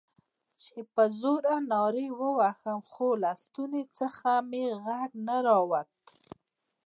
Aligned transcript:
چې 0.63 0.77
په 0.93 1.03
زوره 1.19 1.55
نارې 1.71 2.07
ووهم، 2.19 2.79
خو 2.89 3.07
له 3.23 3.31
ستوني 3.43 3.83
څخه 3.99 4.29
مې 4.49 4.63
غږ 4.83 5.09
نه 5.27 5.37
راووت. 5.45 5.91